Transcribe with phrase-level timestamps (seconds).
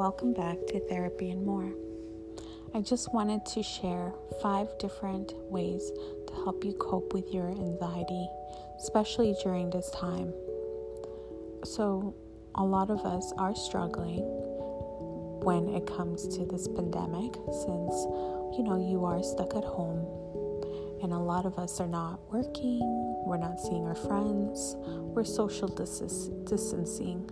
[0.00, 1.74] welcome back to Therapy and More.
[2.74, 5.92] I just wanted to share five different ways
[6.26, 8.26] to help you cope with your anxiety,
[8.78, 10.32] especially during this time.
[11.66, 12.14] So,
[12.54, 14.24] a lot of us are struggling
[15.44, 17.94] when it comes to this pandemic since
[18.56, 20.00] you know you are stuck at home
[21.02, 22.80] and a lot of us are not working,
[23.26, 24.76] we're not seeing our friends,
[25.12, 27.28] we're social dis- distancing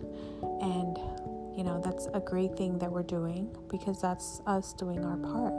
[0.61, 0.99] and
[1.59, 5.51] you know, that's a great thing that we're doing because that's us doing our part.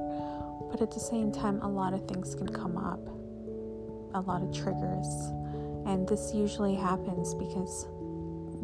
[0.71, 3.07] But at the same time, a lot of things can come up,
[4.15, 5.07] a lot of triggers.
[5.85, 7.87] And this usually happens because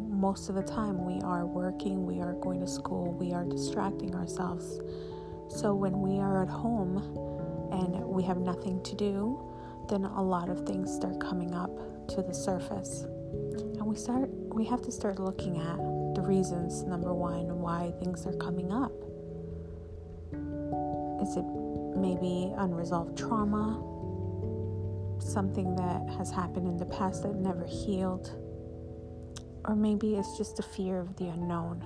[0.08, 4.14] most of the time we are working, we are going to school, we are distracting
[4.14, 4.80] ourselves.
[5.48, 6.96] So when we are at home
[7.70, 9.46] and we have nothing to do,
[9.90, 13.02] then a lot of things start coming up to the surface.
[13.02, 18.26] And we start we have to start looking at the reasons, number one, why things
[18.26, 18.92] are coming up.
[21.20, 21.44] Is it
[21.94, 23.76] maybe unresolved trauma?
[25.20, 28.30] Something that has happened in the past that never healed?
[29.66, 31.84] Or maybe it's just a fear of the unknown.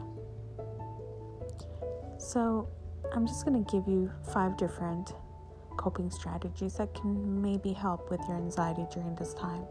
[2.19, 2.69] So,
[3.13, 5.13] I'm just going to give you five different
[5.77, 9.65] coping strategies that can maybe help with your anxiety during this time.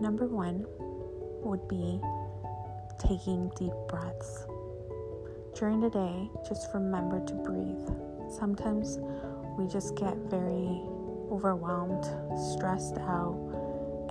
[0.00, 0.66] Number one
[1.44, 2.00] would be
[3.08, 4.46] taking deep breaths.
[5.54, 7.88] During the day, just remember to breathe.
[8.30, 8.98] Sometimes
[9.58, 10.82] we just get very
[11.30, 12.04] overwhelmed,
[12.54, 13.36] stressed out,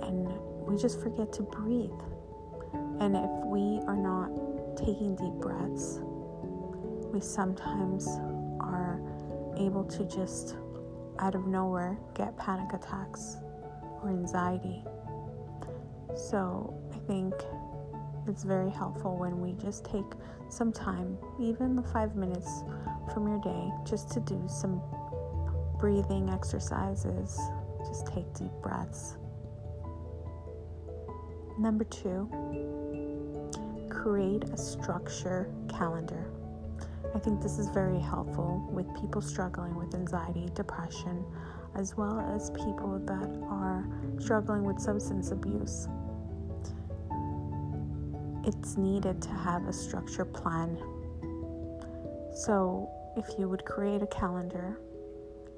[0.02, 0.28] and
[0.66, 1.90] we just forget to breathe.
[3.00, 4.30] And if we are not
[4.76, 6.00] taking deep breaths,
[7.12, 8.06] we sometimes
[8.60, 9.00] are
[9.56, 10.56] able to just
[11.18, 13.36] out of nowhere get panic attacks
[14.02, 14.84] or anxiety.
[16.14, 17.34] So I think
[18.28, 20.04] it's very helpful when we just take
[20.48, 22.62] some time, even the five minutes
[23.12, 24.80] from your day, just to do some
[25.78, 27.38] breathing exercises.
[27.86, 29.16] Just take deep breaths.
[31.58, 32.28] Number two,
[33.90, 36.30] create a structure calendar.
[37.14, 41.24] I think this is very helpful with people struggling with anxiety, depression,
[41.74, 43.84] as well as people that are
[44.18, 45.88] struggling with substance abuse
[48.44, 50.76] it's needed to have a structure plan.
[52.34, 54.78] So, if you would create a calendar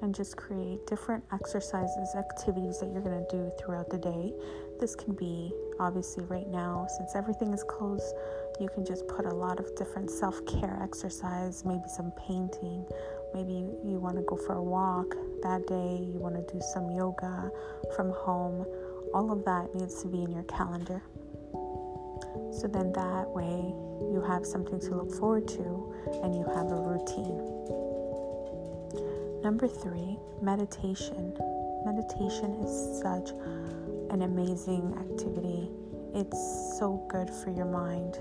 [0.01, 4.33] and just create different exercises, activities that you're going to do throughout the day,
[4.79, 8.13] this can be obviously right now, since everything is closed,
[8.59, 12.85] you can just put a lot of different self care exercise, maybe some painting,
[13.33, 16.61] maybe you, you want to go for a walk that day, you want to do
[16.73, 17.51] some yoga
[17.95, 18.65] from home.
[19.13, 21.01] All of that needs to be in your calendar.
[22.59, 23.75] So then that way
[24.13, 25.93] you have something to look forward to
[26.23, 27.41] and you have a routine.
[29.43, 31.37] Number three, meditation.
[31.85, 33.31] Meditation is such
[34.09, 35.69] an amazing activity.
[36.13, 38.19] It's so good for your mind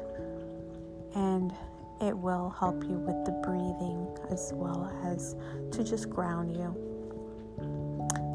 [1.14, 1.52] and
[2.00, 5.36] it will help you with the breathing as well as
[5.70, 6.74] to just ground you.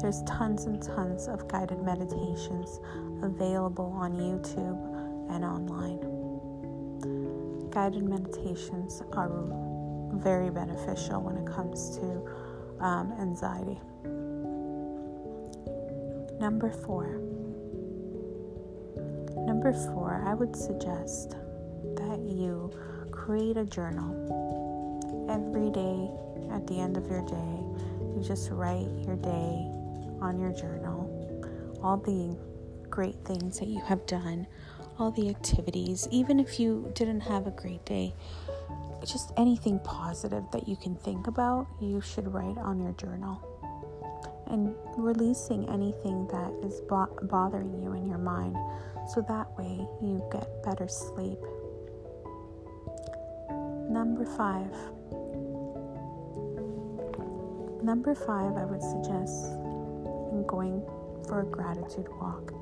[0.00, 2.80] There's tons and tons of guided meditations
[3.22, 4.99] available on YouTube
[5.30, 6.00] and online.
[7.70, 9.30] Guided meditations are
[10.14, 13.78] very beneficial when it comes to um, anxiety.
[16.40, 17.20] Number four.
[19.46, 21.36] Number four, I would suggest
[21.96, 22.70] that you
[23.10, 24.16] create a journal.
[25.28, 26.10] Every day,
[26.54, 27.34] at the end of your day,
[28.16, 29.68] you just write your day
[30.20, 32.36] on your journal, all the
[32.90, 34.46] great things that you have done,
[35.00, 38.14] all the activities, even if you didn't have a great day,
[39.04, 43.40] just anything positive that you can think about, you should write on your journal.
[44.46, 48.56] And releasing anything that is bo- bothering you in your mind
[49.08, 51.38] so that way you get better sleep.
[53.88, 54.70] Number five.
[57.82, 59.52] Number five, I would suggest
[60.46, 60.82] going
[61.26, 62.52] for a gratitude walk.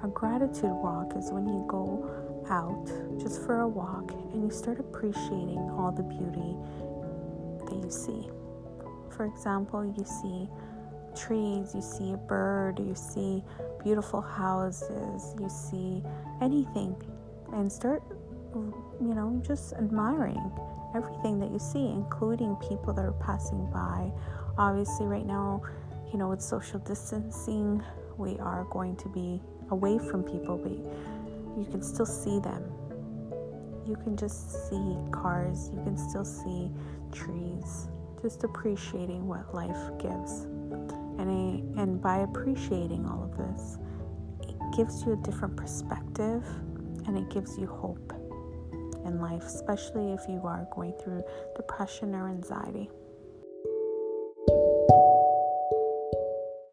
[0.00, 2.08] A gratitude walk is when you go
[2.48, 2.86] out
[3.20, 6.56] just for a walk and you start appreciating all the beauty
[7.66, 8.30] that you see.
[9.10, 10.48] For example, you see
[11.16, 13.42] trees, you see a bird, you see
[13.82, 16.00] beautiful houses, you see
[16.40, 16.94] anything,
[17.52, 18.02] and start,
[18.54, 20.52] you know, just admiring
[20.94, 24.12] everything that you see, including people that are passing by.
[24.56, 25.60] Obviously, right now,
[26.12, 27.82] you know, with social distancing,
[28.16, 30.72] we are going to be away from people, but
[31.58, 32.64] you can still see them.
[33.86, 36.70] you can just see cars, you can still see
[37.10, 37.88] trees,
[38.20, 40.42] just appreciating what life gives.
[41.18, 43.78] And, a, and by appreciating all of this,
[44.46, 46.44] it gives you a different perspective
[47.06, 48.12] and it gives you hope
[49.06, 51.22] in life, especially if you are going through
[51.56, 52.90] depression or anxiety.